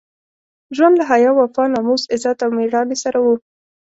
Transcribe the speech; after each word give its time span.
ژوند 0.75 0.95
له 0.99 1.05
حیا، 1.09 1.31
وفا، 1.35 1.63
ناموس، 1.73 2.03
عزت 2.13 2.37
او 2.45 2.51
مېړانې 2.57 2.97
سره 3.03 3.17
وو. 3.23 3.33